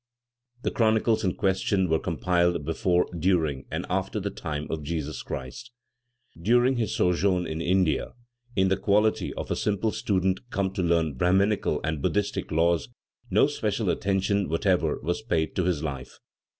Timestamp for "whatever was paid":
14.49-15.55